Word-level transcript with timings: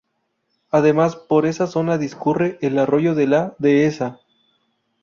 Además 0.71 1.15
por 1.15 1.45
esa 1.45 1.67
zona 1.67 1.99
discurre 1.99 2.57
el 2.63 2.79
arroyo 2.79 3.13
de 3.13 3.27
la 3.27 3.53
dehesa. 3.59 4.19